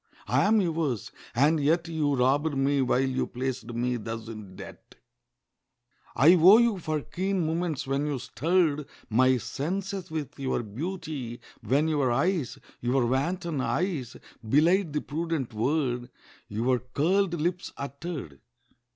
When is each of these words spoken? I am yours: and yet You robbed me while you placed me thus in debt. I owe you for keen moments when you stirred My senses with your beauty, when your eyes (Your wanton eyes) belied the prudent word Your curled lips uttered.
I 0.27 0.45
am 0.45 0.59
yours: 0.59 1.11
and 1.35 1.59
yet 1.59 1.87
You 1.87 2.15
robbed 2.15 2.57
me 2.57 2.81
while 2.81 3.07
you 3.07 3.27
placed 3.27 3.71
me 3.71 3.97
thus 3.97 4.27
in 4.27 4.55
debt. 4.55 4.95
I 6.15 6.33
owe 6.33 6.57
you 6.57 6.79
for 6.79 7.01
keen 7.01 7.45
moments 7.45 7.85
when 7.85 8.07
you 8.07 8.17
stirred 8.17 8.87
My 9.11 9.37
senses 9.37 10.09
with 10.09 10.39
your 10.39 10.63
beauty, 10.63 11.39
when 11.61 11.87
your 11.87 12.11
eyes 12.11 12.57
(Your 12.79 13.05
wanton 13.05 13.61
eyes) 13.61 14.17
belied 14.49 14.91
the 14.93 15.01
prudent 15.01 15.53
word 15.53 16.09
Your 16.47 16.79
curled 16.79 17.39
lips 17.39 17.71
uttered. 17.77 18.39